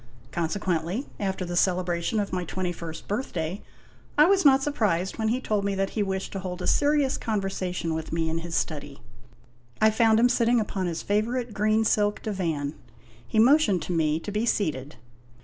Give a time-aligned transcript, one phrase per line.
[0.31, 3.61] Consequently, after the celebration of my twenty first birthday,
[4.17, 7.19] I was not surprised when he told me that he wished to hold a serious
[7.19, 8.99] conversation with me in his study.
[9.79, 12.73] I found him sit ting upon his favorite green silk divan.
[13.27, 14.95] He motioned to me to be seated.